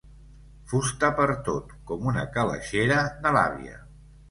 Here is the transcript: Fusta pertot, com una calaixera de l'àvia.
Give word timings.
Fusta 0.71 1.09
pertot, 1.19 1.77
com 1.91 2.09
una 2.13 2.25
calaixera 2.39 2.99
de 3.29 3.37
l'àvia. 3.39 3.79